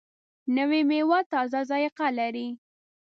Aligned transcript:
نوې 0.57 0.81
میوه 0.89 1.19
تازه 1.31 1.59
ذایقه 1.69 2.07
لري 2.19 2.47